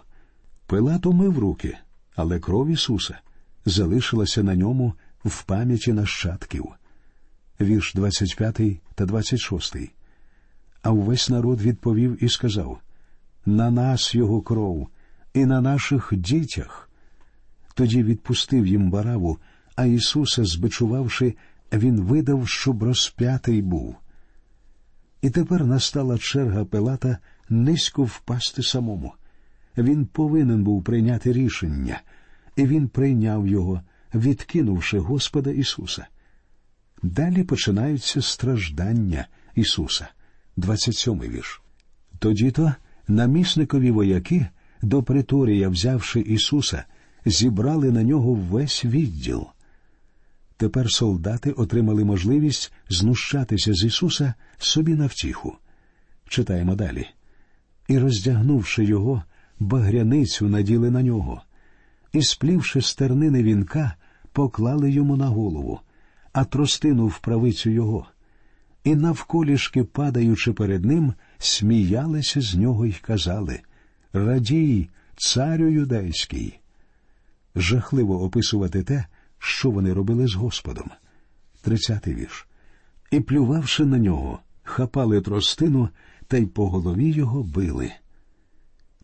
Пилат 0.66 1.06
умив 1.06 1.38
руки, 1.38 1.78
але 2.18 2.40
кров 2.40 2.68
Ісуса 2.68 3.18
залишилася 3.64 4.42
на 4.42 4.54
ньому 4.56 4.94
в 5.25 5.42
пам'яті 5.42 5.92
нащадків. 5.92 6.66
Вірш 7.60 7.94
25 7.94 8.60
та 8.94 9.06
26. 9.06 9.76
А 10.82 10.90
увесь 10.90 11.28
народ 11.28 11.60
відповів 11.60 12.25
і 12.25 12.28
сказав 12.28 12.80
на 13.46 13.70
нас 13.70 14.14
його 14.14 14.42
кров 14.42 14.88
і 15.34 15.46
на 15.46 15.60
наших 15.60 16.12
дітях. 16.12 16.90
Тоді 17.75 18.02
відпустив 18.02 18.66
їм 18.66 18.90
бараву, 18.90 19.38
а 19.76 19.84
Ісуса, 19.84 20.44
збичувавши, 20.44 21.34
він 21.72 22.00
видав, 22.00 22.48
щоб 22.48 22.82
розп'ятий 22.82 23.62
був. 23.62 23.96
І 25.22 25.30
тепер 25.30 25.66
настала 25.66 26.18
черга 26.18 26.64
Пилата 26.64 27.18
низько 27.48 28.04
впасти 28.04 28.62
самому. 28.62 29.12
Він 29.78 30.06
повинен 30.06 30.64
був 30.64 30.85
прийняти 30.85 31.32
рішення, 31.32 32.00
і 32.56 32.66
він 32.66 32.88
прийняв 32.88 33.49
його, 33.49 33.82
відкинувши 34.14 34.99
Господа 34.99 35.50
Ісуса. 35.50 36.06
Далі 37.02 37.44
починаються 37.44 38.23
страждання 38.23 39.26
Ісуса. 39.54 40.08
27 40.56 41.20
вірш. 41.20 41.62
Тоді 42.18 42.50
то 42.50 42.73
намісникові 43.08 43.90
вояки, 43.90 44.47
до 44.82 45.02
приторія, 45.02 45.68
взявши 45.68 46.20
Ісуса, 46.20 46.85
зібрали 47.25 47.90
на 47.90 48.02
нього 48.02 48.32
весь 48.35 48.85
відділ. 48.85 49.47
Тепер 50.56 50.90
солдати 50.90 51.50
отримали 51.52 52.04
можливість 52.04 52.73
знущатися 52.88 53.75
з 53.75 53.85
Ісуса 53.85 54.35
собі 54.58 54.94
на 54.94 55.06
втіху. 55.06 55.56
Читаємо 56.28 56.75
далі. 56.75 57.06
І, 57.88 57.99
роздягнувши 57.99 58.85
його, 58.85 59.23
багряницю 59.60 60.48
наділи 60.48 60.90
на 60.90 61.02
нього, 61.02 61.42
і, 62.12 62.22
сплівши 62.22 62.82
стернини 62.82 63.42
вінка, 63.42 63.94
поклали 64.32 64.90
йому 64.90 65.16
на 65.16 65.26
голову, 65.26 65.80
а 66.32 66.44
тростину 66.44 67.06
в 67.06 67.18
правицю 67.18 67.70
його 67.70 68.06
і 68.84 68.94
навколішки, 68.94 69.84
падаючи 69.84 70.52
перед 70.52 70.84
ним, 70.84 71.14
сміялися 71.38 72.40
з 72.40 72.54
нього 72.54 72.86
й 72.86 72.92
казали 72.92 73.60
Радій, 74.12 74.88
царю 75.16 75.68
юдейський. 75.68 76.60
Жахливо 77.56 78.22
описувати 78.22 78.82
те, 78.82 79.04
що 79.38 79.70
вони 79.70 79.92
робили 79.92 80.26
з 80.26 80.34
Господом. 80.34 80.90
Тридцятий 81.62 82.14
вірш. 82.14 82.46
І, 83.10 83.20
плювавши 83.20 83.84
на 83.84 83.98
нього, 83.98 84.38
хапали 84.62 85.20
тростину 85.20 85.88
та 86.26 86.36
й 86.36 86.46
по 86.46 86.68
голові 86.68 87.10
його 87.10 87.42
били. 87.42 87.92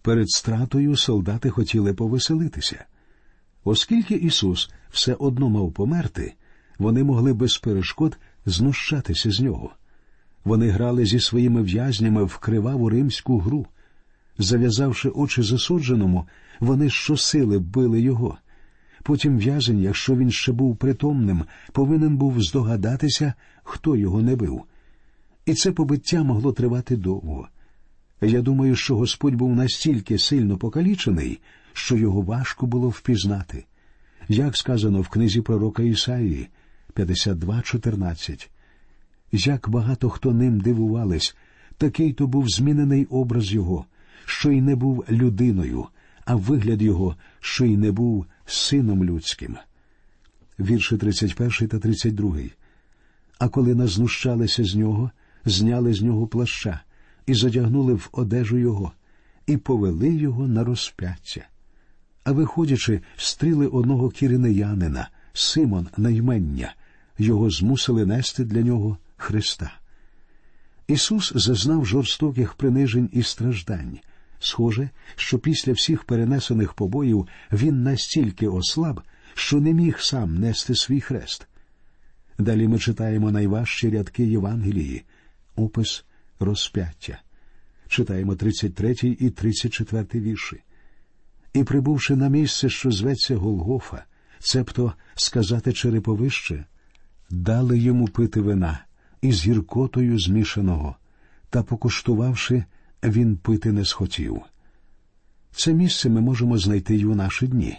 Перед 0.04 0.30
стратою 0.30 0.96
солдати 0.96 1.50
хотіли 1.50 1.94
повеселитися. 1.94 2.84
Оскільки 3.64 4.14
Ісус 4.14 4.70
все 4.90 5.14
одно 5.14 5.50
мав 5.50 5.72
померти, 5.72 6.34
вони 6.78 7.04
могли 7.04 7.32
без 7.32 7.58
перешкод 7.58 8.18
знущатися 8.46 9.30
з 9.30 9.40
нього. 9.40 9.70
Вони 10.44 10.68
грали 10.68 11.06
зі 11.06 11.20
своїми 11.20 11.62
в'язнями 11.62 12.24
в 12.24 12.38
криваву 12.38 12.88
римську 12.88 13.38
гру. 13.38 13.66
Зав'язавши 14.38 15.08
очі 15.08 15.42
засудженому, 15.42 16.26
вони 16.60 16.90
щосили 16.90 17.58
били 17.58 18.00
його. 18.00 18.38
Потім 19.02 19.38
в'язень, 19.38 19.80
якщо 19.80 20.16
він 20.16 20.30
ще 20.30 20.52
був 20.52 20.76
притомним, 20.76 21.44
повинен 21.72 22.16
був 22.16 22.42
здогадатися, 22.42 23.34
хто 23.62 23.96
його 23.96 24.22
не 24.22 24.36
бив. 24.36 24.62
І 25.46 25.54
це 25.54 25.72
побиття 25.72 26.22
могло 26.22 26.52
тривати 26.52 26.96
довго. 26.96 27.48
Я 28.20 28.42
думаю, 28.42 28.76
що 28.76 28.96
Господь 28.96 29.34
був 29.34 29.54
настільки 29.54 30.18
сильно 30.18 30.56
покалічений, 30.56 31.40
що 31.72 31.96
його 31.96 32.20
важко 32.20 32.66
було 32.66 32.88
впізнати. 32.88 33.64
Як 34.28 34.56
сказано 34.56 35.00
в 35.00 35.08
книзі 35.08 35.40
пророка 35.40 35.82
Ісаїї, 35.82 36.48
52.14. 36.96 38.48
Як 39.32 39.68
багато 39.68 40.10
хто 40.10 40.32
ним 40.32 40.60
дивувались, 40.60 41.36
такий 41.78 42.12
то 42.12 42.26
був 42.26 42.48
змінений 42.48 43.04
образ 43.04 43.52
його, 43.52 43.84
що 44.24 44.50
й 44.50 44.60
не 44.60 44.76
був 44.76 45.04
людиною, 45.10 45.86
а 46.24 46.34
вигляд 46.34 46.82
його, 46.82 47.16
що 47.40 47.64
й 47.64 47.76
не 47.76 47.92
був 47.92 48.26
сином 48.46 49.04
людським. 49.04 49.56
Вірші 50.58 50.96
31 50.96 51.68
та 51.68 51.78
32. 51.78 52.38
А 53.38 53.48
коли 53.48 53.74
назнущалися 53.74 54.64
з 54.64 54.74
нього, 54.74 55.10
зняли 55.44 55.94
з 55.94 56.02
нього 56.02 56.26
плаща, 56.26 56.80
і 57.26 57.34
задягнули 57.34 57.94
в 57.94 58.08
одежу 58.12 58.58
його, 58.58 58.92
і 59.46 59.56
повели 59.56 60.14
його 60.14 60.48
на 60.48 60.64
розп'яття. 60.64 61.46
А 62.24 62.32
виходячи, 62.32 63.00
стріли 63.16 63.66
одного 63.66 64.10
кіринеянина, 64.10 65.08
Симон 65.32 65.88
наймення, 65.96 66.74
його 67.18 67.50
змусили 67.50 68.06
нести 68.06 68.44
для 68.44 68.60
нього 68.60 68.96
Христа. 69.16 69.72
Ісус 70.86 71.32
зазнав 71.34 71.86
жорстоких 71.86 72.54
принижень 72.54 73.10
і 73.12 73.22
страждань. 73.22 73.98
Схоже, 74.38 74.90
що 75.16 75.38
після 75.38 75.72
всіх 75.72 76.04
перенесених 76.04 76.74
побоїв 76.74 77.28
він 77.52 77.82
настільки 77.82 78.48
ослаб, 78.48 79.00
що 79.34 79.60
не 79.60 79.72
міг 79.72 80.00
сам 80.00 80.38
нести 80.38 80.74
свій 80.74 81.00
хрест. 81.00 81.46
Далі 82.38 82.68
ми 82.68 82.78
читаємо 82.78 83.30
найважчі 83.30 83.90
рядки 83.90 84.24
Євангелії, 84.24 85.04
опис 85.56 86.04
розп'яття. 86.44 87.18
Читаємо 87.88 88.34
33 88.34 88.94
і 89.02 89.30
34 89.30 90.06
вірші. 90.14 90.62
І, 91.52 91.64
прибувши 91.64 92.16
на 92.16 92.28
місце, 92.28 92.68
що 92.68 92.90
зветься 92.90 93.36
Голгофа, 93.36 94.04
цебто 94.38 94.92
сказати 95.14 95.72
череповище, 95.72 96.64
дали 97.30 97.78
йому 97.78 98.08
пити 98.08 98.40
вина 98.40 98.84
із 99.22 99.46
гіркотою 99.46 100.18
змішаного, 100.18 100.96
та, 101.50 101.62
покуштувавши, 101.62 102.64
він 103.02 103.36
пити 103.36 103.72
не 103.72 103.84
схотів. 103.84 104.42
Це 105.52 105.74
місце 105.74 106.08
ми 106.08 106.20
можемо 106.20 106.58
знайти 106.58 106.94
й 106.96 107.04
у 107.04 107.14
наші 107.14 107.46
дні. 107.46 107.78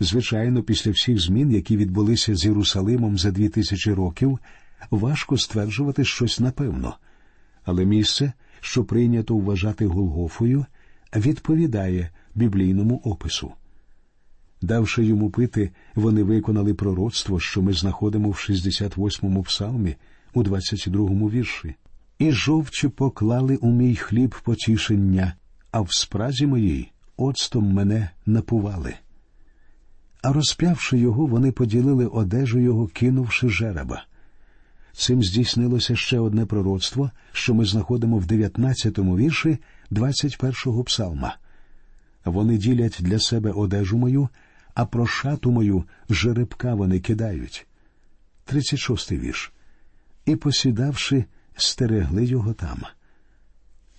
Звичайно, 0.00 0.62
після 0.62 0.90
всіх 0.90 1.20
змін, 1.20 1.50
які 1.50 1.76
відбулися 1.76 2.34
з 2.36 2.44
Єрусалимом 2.44 3.18
за 3.18 3.30
дві 3.30 3.48
тисячі 3.48 3.92
років, 3.92 4.38
важко 4.90 5.38
стверджувати 5.38 6.04
щось 6.04 6.40
напевно, 6.40 6.96
але 7.64 7.84
місце, 7.84 8.32
що 8.60 8.84
прийнято 8.84 9.36
вважати 9.36 9.86
Голгофою, 9.86 10.66
відповідає 11.16 12.10
біблійному 12.34 13.00
опису. 13.04 13.52
Давши 14.62 15.04
йому 15.04 15.30
пити, 15.30 15.70
вони 15.94 16.22
виконали 16.22 16.74
пророцтво, 16.74 17.40
що 17.40 17.62
ми 17.62 17.72
знаходимо 17.72 18.30
в 18.30 18.34
68-му 18.34 19.42
псалмі, 19.42 19.96
у 20.34 20.42
22-му 20.42 21.30
вірші. 21.30 21.74
І 22.18 22.32
жовчі 22.32 22.88
поклали 22.88 23.56
у 23.56 23.70
мій 23.70 23.96
хліб 23.96 24.34
потішення, 24.44 25.34
а 25.70 25.80
в 25.80 25.88
спразі 25.90 26.46
моїй 26.46 26.92
оцтом 27.16 27.72
мене 27.72 28.10
напували. 28.26 28.94
А 30.22 30.32
розп'явши 30.32 30.98
його, 30.98 31.26
вони 31.26 31.52
поділили 31.52 32.06
одежу 32.06 32.58
його, 32.58 32.86
кинувши 32.86 33.48
жереба. 33.48 34.04
Цим 34.92 35.22
здійснилося 35.22 35.96
ще 35.96 36.18
одне 36.18 36.46
пророцтво, 36.46 37.10
що 37.32 37.54
ми 37.54 37.64
знаходимо 37.64 38.18
в 38.18 38.24
19-му 38.24 39.16
вірші 39.16 39.58
21-го 39.90 40.84
псалма. 40.84 41.36
Вони 42.24 42.58
ділять 42.58 42.96
для 43.00 43.18
себе 43.18 43.50
одежу 43.50 43.98
мою, 43.98 44.28
а 44.74 44.86
про 44.86 45.06
шату 45.06 45.50
мою 45.50 45.84
жеребка 46.10 46.74
вони 46.74 47.00
кидають. 47.00 47.66
36-й 48.52 49.18
вірш. 49.18 49.52
І, 50.26 50.36
посідавши, 50.36 51.24
стерегли 51.56 52.24
його 52.24 52.52
там. 52.52 52.82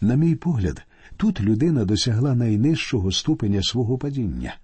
На 0.01 0.15
мій 0.15 0.35
погляд, 0.35 0.81
тут 1.17 1.41
людина 1.41 1.85
досягла 1.85 2.35
найнижчого 2.35 3.12
ступеня 3.12 3.63
свого 3.63 3.97
падіння. 3.97 4.55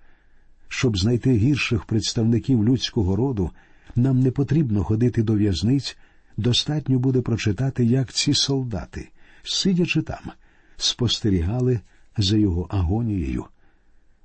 Щоб 0.67 0.97
знайти 0.97 1.33
гірших 1.33 1.85
представників 1.85 2.63
людського 2.65 3.15
роду, 3.15 3.51
нам 3.95 4.19
не 4.19 4.31
потрібно 4.31 4.83
ходити 4.83 5.23
до 5.23 5.33
в'язниць, 5.33 5.97
достатньо 6.39 6.99
буде 6.99 7.21
прочитати, 7.21 7.85
як 7.85 8.13
ці 8.13 8.33
солдати, 8.33 9.09
сидячи 9.43 10.01
там, 10.01 10.31
спостерігали 10.77 11.79
за 12.17 12.37
його 12.37 12.67
агонією. 12.69 13.45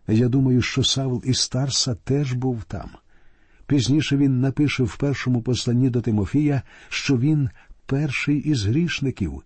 Я 0.09 0.29
думаю, 0.29 0.63
що 0.63 0.85
Савл 0.85 1.23
із 1.25 1.49
Тарса 1.49 1.95
теж 1.95 2.33
був 2.33 2.65
там. 2.65 2.91
Пізніше 3.67 4.17
він 4.17 4.41
напише 4.41 4.83
в 4.83 4.97
першому 4.97 5.43
посланні 5.43 5.91
до 5.91 6.01
Тимофія, 6.01 6.63
що 6.89 7.19
він 7.19 7.51
перший 7.87 8.39
із 8.39 8.65
грішників. 8.65 9.43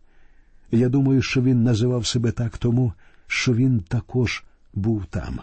Я 0.71 0.89
думаю, 0.89 1.23
що 1.23 1.43
він 1.43 1.63
називав 1.63 2.07
себе 2.07 2.33
так 2.33 2.59
тому, 2.59 2.93
що 3.27 3.55
він 3.55 3.81
також 3.81 4.45
був 4.75 5.07
там. 5.07 5.41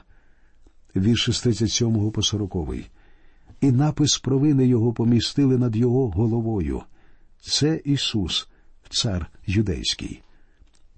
Вірші 0.96 1.32
з 1.32 1.42
37 1.42 2.12
по 2.12 2.22
40. 2.22 2.56
І 3.62 3.72
напис 3.72 4.18
провини 4.18 4.68
його 4.68 4.94
помістили 4.94 5.58
над 5.58 5.76
його 5.76 6.10
головою. 6.10 6.82
Це 7.48 7.82
Ісус, 7.86 8.48
цар 8.90 9.32
юдейський. 9.46 10.22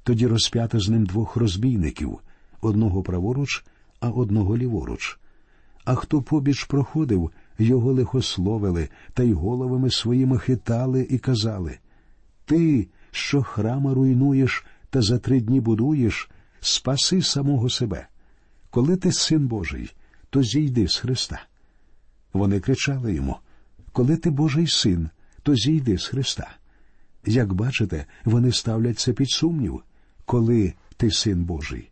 Тоді 0.03 0.27
розп'ято 0.27 0.79
з 0.79 0.89
ним 0.89 1.05
двох 1.05 1.35
розбійників 1.35 2.19
одного 2.61 3.03
праворуч, 3.03 3.65
а 3.99 4.09
одного 4.09 4.57
ліворуч. 4.57 5.19
А 5.85 5.95
хто 5.95 6.21
побіч 6.21 6.63
проходив, 6.63 7.31
його 7.59 7.93
лихословили 7.93 8.89
та 9.13 9.23
й 9.23 9.33
головами 9.33 9.91
своїми 9.91 10.39
хитали 10.39 11.07
і 11.09 11.17
казали 11.17 11.77
Ти, 12.45 12.87
що 13.11 13.43
храма 13.43 13.93
руйнуєш 13.93 14.65
та 14.89 15.01
за 15.01 15.19
три 15.19 15.41
дні 15.41 15.61
будуєш, 15.61 16.29
спаси 16.59 17.21
самого 17.21 17.69
себе. 17.69 18.07
Коли 18.69 18.97
ти 18.97 19.11
син 19.11 19.47
Божий, 19.47 19.93
то 20.29 20.43
зійди 20.43 20.87
з 20.87 20.97
Христа. 20.97 21.41
Вони 22.33 22.59
кричали 22.59 23.13
йому 23.13 23.37
Коли 23.91 24.17
ти 24.17 24.29
Божий 24.29 24.67
син, 24.67 25.09
то 25.47 25.55
зійди 25.55 25.97
з 25.97 26.07
Христа. 26.07 26.55
Як 27.25 27.53
бачите, 27.53 28.05
вони 28.25 28.51
ставлять 28.51 28.99
це 28.99 29.13
під 29.13 29.29
сумнів, 29.29 29.81
коли 30.25 30.73
ти 30.97 31.11
син 31.11 31.43
Божий. 31.43 31.89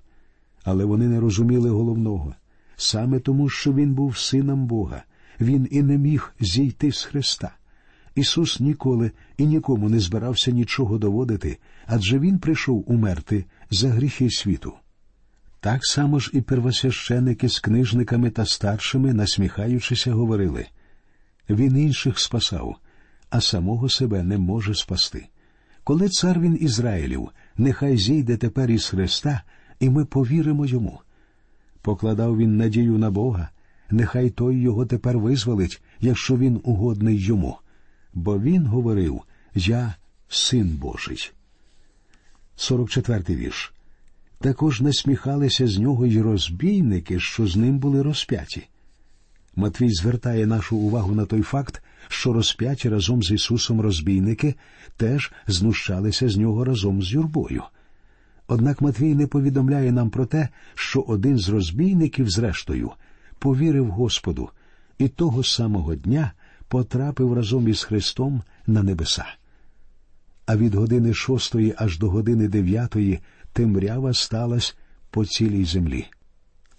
Але 0.64 0.86
вони 0.86 1.08
не 1.08 1.20
розуміли 1.20 1.70
головного 1.70 2.36
саме 2.76 3.20
тому, 3.20 3.50
що 3.50 3.74
він 3.74 3.94
був 3.94 4.18
сином 4.18 4.66
Бога, 4.66 5.04
він 5.42 5.68
і 5.72 5.84
не 5.84 5.98
міг 5.98 6.34
зійти 6.40 6.92
з 6.92 7.04
Христа. 7.04 7.56
Ісус 8.16 8.60
ніколи 8.60 9.12
і 9.38 9.46
нікому 9.46 9.90
не 9.90 10.00
збирався 10.00 10.52
нічого 10.52 10.98
доводити, 10.98 11.58
адже 11.86 12.20
Він 12.20 12.40
прийшов 12.40 12.84
умерти 12.88 13.46
за 13.72 13.90
гріхи 13.90 14.30
світу. 14.30 14.74
Так 15.60 15.86
само 15.86 16.20
ж 16.20 16.32
і 16.34 16.42
первосвященики 16.42 17.50
з 17.50 17.60
книжниками 17.60 18.30
та 18.30 18.46
старшими, 18.46 19.14
насміхаючися, 19.14 20.14
говорили 20.14 20.66
Він 21.50 21.78
інших 21.78 22.20
спасав, 22.20 22.76
а 23.36 23.42
самого 23.42 23.90
себе 23.90 24.24
не 24.24 24.38
може 24.38 24.74
спасти. 24.76 25.28
Коли 25.84 26.10
цар 26.10 26.40
він 26.40 26.58
Ізраїлів, 26.62 27.30
нехай 27.58 27.98
зійде 27.98 28.38
тепер 28.38 28.72
із 28.72 28.86
Христа, 28.86 29.42
і 29.80 29.90
ми 29.90 30.06
повіримо 30.06 30.66
йому. 30.66 31.00
Покладав 31.82 32.38
він 32.38 32.58
надію 32.58 32.98
на 32.98 33.12
Бога, 33.12 33.50
нехай 33.92 34.30
той 34.30 34.58
його 34.58 34.86
тепер 34.86 35.18
визволить, 35.20 35.82
якщо 36.00 36.38
він 36.38 36.62
угодний 36.64 37.18
йому. 37.18 37.58
Бо 38.14 38.40
він 38.40 38.66
говорив 38.66 39.22
Я 39.56 39.96
син 40.30 40.70
Божий. 40.70 41.32
44-й 42.58 43.36
вірш. 43.36 43.74
Також 44.40 44.82
насміхалися 44.82 45.68
з 45.68 45.78
нього 45.78 46.06
й 46.06 46.22
розбійники, 46.22 47.20
що 47.20 47.48
з 47.48 47.56
ним 47.56 47.80
були 47.80 48.02
розп'яті. 48.02 48.68
Матвій 49.56 49.90
звертає 49.90 50.46
нашу 50.46 50.78
увагу 50.78 51.16
на 51.16 51.26
той 51.26 51.42
факт, 51.42 51.82
що 52.08 52.34
розп'яті 52.34 52.90
разом 52.90 53.24
з 53.24 53.32
Ісусом 53.32 53.82
розбійники 53.82 54.56
теж 54.98 55.32
знущалися 55.48 56.30
з 56.30 56.38
нього 56.38 56.66
разом 56.66 57.04
з 57.04 57.14
юрбою. 57.14 57.64
Однак 58.48 58.82
Матвій 58.82 59.16
не 59.16 59.28
повідомляє 59.28 59.92
нам 59.92 60.10
про 60.10 60.26
те, 60.26 60.50
що 60.76 61.02
один 61.02 61.38
з 61.38 61.50
розбійників, 61.50 62.30
зрештою, 62.30 62.92
повірив 63.40 63.90
Господу 63.90 64.50
і 64.98 65.08
того 65.08 65.44
самого 65.44 65.96
дня 65.96 66.32
потрапив 66.68 67.34
разом 67.34 67.68
із 67.68 67.84
Христом 67.84 68.42
на 68.68 68.84
небеса. 68.84 69.26
А 70.46 70.58
від 70.58 70.76
години 70.76 71.14
шостої 71.14 71.76
аж 71.78 72.00
до 72.00 72.10
години 72.10 72.48
дев'ятої 72.48 73.20
темрява 73.54 74.14
сталась 74.14 74.78
по 75.10 75.26
цілій 75.26 75.66
землі. 75.66 76.06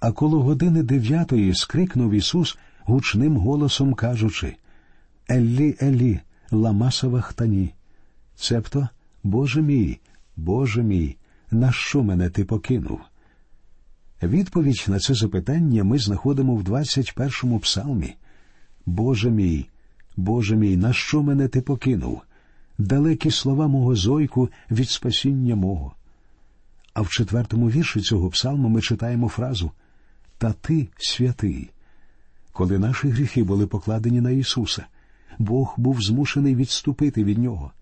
А 0.01 0.13
коло 0.13 0.43
години 0.43 0.83
дев'ятої 0.83 1.55
скрикнув 1.55 2.13
Ісус 2.13 2.59
гучним 2.85 3.37
голосом 3.37 3.95
кажучи 3.95 4.57
Еллі, 5.29 5.77
Еллі, 5.81 6.21
ламаса 6.51 7.09
вахтані. 7.09 7.75
Цебто, 8.37 8.89
Боже 9.23 9.63
мій, 9.63 9.99
Боже 10.37 10.83
мій, 10.83 11.17
на 11.51 11.73
що 11.73 12.03
мене 12.03 12.31
ти 12.31 12.45
покинув? 12.45 13.01
Відповідь 14.23 14.85
на 14.89 14.99
це 14.99 15.15
запитання 15.15 15.85
ми 15.85 15.99
знаходимо 15.99 16.55
в 16.55 16.63
21-му 16.63 17.59
псалмі. 17.59 18.15
Боже 18.87 19.31
мій, 19.31 19.67
Боже 20.17 20.57
мій, 20.57 20.77
на 20.77 20.93
що 20.93 21.23
мене 21.23 21.49
ти 21.49 21.61
покинув? 21.61 22.23
Далекі 22.79 23.31
слова 23.31 23.69
мого 23.69 23.95
зойку 23.95 24.49
від 24.71 24.91
спасіння 24.91 25.57
мого. 25.57 25.95
А 26.95 27.01
в 27.01 27.09
четвертому 27.09 27.71
вірші 27.71 28.01
цього 28.01 28.31
псалму 28.31 28.69
ми 28.69 28.81
читаємо 28.81 29.29
фразу 29.29 29.71
Та 30.39 30.53
ти 30.53 30.89
святий. 30.97 31.71
Коли 32.53 32.79
наші 32.79 33.09
гріхи 33.09 33.43
були 33.43 33.67
покладені 33.67 34.21
на 34.21 34.31
Ісуса, 34.31 34.87
Бог 35.39 35.75
був 35.77 36.03
змушений 36.03 36.55
відступити 36.55 37.25
від 37.25 37.39
Нього. 37.39 37.73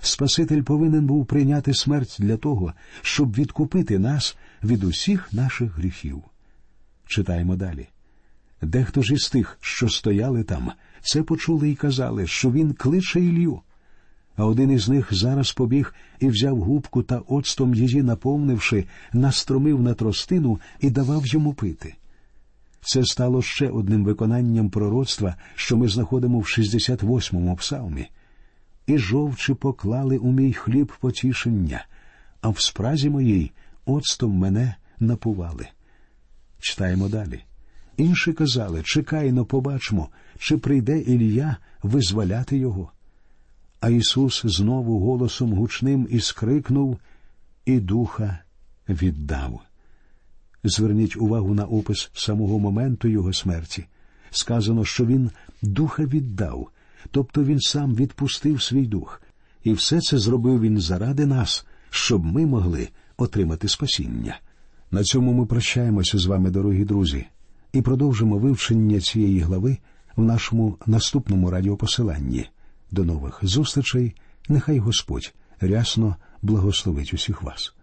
Спаситель 0.00 0.62
повинен 0.62 1.06
був 1.06 1.26
прийняти 1.26 1.74
смерть 1.74 2.16
для 2.18 2.36
того, 2.36 2.72
щоб 3.02 3.34
відкупити 3.34 3.98
нас 3.98 4.36
від 4.64 4.84
усіх 4.84 5.32
наших 5.32 5.78
гріхів. 5.78 6.22
Читаємо 7.06 7.56
далі. 7.56 7.88
Дехто 8.62 9.02
ж 9.02 9.14
із 9.14 9.30
тих, 9.30 9.58
що 9.60 9.88
стояли 9.88 10.44
там, 10.44 10.72
це 11.00 11.22
почули 11.22 11.70
і 11.70 11.74
казали, 11.74 12.26
що 12.26 12.50
він 12.50 12.72
кличе 12.72 13.20
Ілью. 13.20 13.60
А 14.36 14.44
один 14.44 14.70
із 14.70 14.88
них 14.88 15.14
зараз 15.14 15.52
побіг 15.52 15.94
і 16.20 16.28
взяв 16.28 16.60
губку 16.60 17.02
та 17.02 17.18
оцтом 17.18 17.74
її, 17.74 18.02
наповнивши, 18.02 18.84
настромив 19.12 19.82
на 19.82 19.94
тростину 19.94 20.60
і 20.80 20.90
давав 20.90 21.26
йому 21.26 21.54
пити. 21.54 21.94
Це 22.84 23.04
стало 23.04 23.42
ще 23.42 23.68
одним 23.68 24.04
виконанням 24.04 24.70
пророцтва, 24.70 25.36
що 25.54 25.76
ми 25.76 25.88
знаходимо 25.88 26.38
в 26.38 26.44
68-му 26.44 27.56
псалмі. 27.56 28.08
І 28.86 28.98
жовчі 28.98 29.54
поклали 29.54 30.18
у 30.18 30.32
мій 30.32 30.52
хліб 30.52 30.92
потішення, 31.00 31.84
а 32.40 32.48
в 32.48 32.60
спразі 32.60 33.10
моїй 33.10 33.52
оцтом 33.86 34.32
мене 34.32 34.74
напували. 35.00 35.68
Читаємо 36.58 37.08
далі. 37.08 37.44
Інші 37.96 38.32
казали 38.32 38.82
чекайно, 38.82 39.44
побачмо, 39.44 40.08
чи 40.38 40.58
прийде 40.58 40.98
Ілля 40.98 41.56
визволяти 41.82 42.58
його. 42.58 42.92
А 43.80 43.88
Ісус 43.88 44.42
знову 44.44 45.00
голосом 45.00 45.52
гучним 45.52 46.08
і 46.10 46.20
скрикнув, 46.20 46.98
і 47.64 47.80
духа 47.80 48.38
віддав. 48.88 49.60
Зверніть 50.64 51.16
увагу 51.16 51.54
на 51.54 51.64
опис 51.64 52.10
самого 52.14 52.58
моменту 52.58 53.08
його 53.08 53.32
смерті. 53.32 53.84
Сказано, 54.30 54.84
що 54.84 55.06
він 55.06 55.30
духа 55.62 56.04
віддав, 56.04 56.68
тобто 57.10 57.44
він 57.44 57.60
сам 57.60 57.94
відпустив 57.94 58.62
свій 58.62 58.86
дух, 58.86 59.22
і 59.64 59.72
все 59.72 60.00
це 60.00 60.18
зробив 60.18 60.60
він 60.60 60.80
заради 60.80 61.26
нас, 61.26 61.66
щоб 61.90 62.24
ми 62.24 62.46
могли 62.46 62.88
отримати 63.16 63.68
спасіння. 63.68 64.40
На 64.90 65.04
цьому 65.04 65.32
ми 65.32 65.46
прощаємося 65.46 66.18
з 66.18 66.26
вами, 66.26 66.50
дорогі 66.50 66.84
друзі, 66.84 67.26
і 67.72 67.82
продовжимо 67.82 68.38
вивчення 68.38 69.00
цієї 69.00 69.40
глави 69.40 69.78
в 70.16 70.22
нашому 70.22 70.76
наступному 70.86 71.50
радіопосиланні. 71.50 72.46
До 72.90 73.04
нових 73.04 73.38
зустрічей. 73.42 74.14
Нехай 74.48 74.78
Господь 74.78 75.34
рясно 75.60 76.16
благословить 76.42 77.14
усіх 77.14 77.42
вас. 77.42 77.74